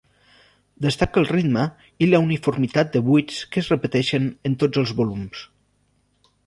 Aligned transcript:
Destaca 0.85 1.21
el 1.21 1.27
ritme 1.31 1.65
i 2.05 2.07
la 2.09 2.21
uniformitat 2.23 2.91
de 2.97 3.03
buits 3.11 3.39
que 3.53 3.63
es 3.63 3.71
repeteixen 3.75 4.27
en 4.51 4.59
tots 4.65 4.85
els 4.85 4.97
volums. 5.03 5.47